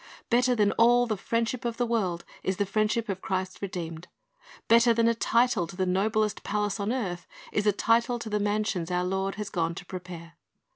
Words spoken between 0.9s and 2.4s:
the friendship of the world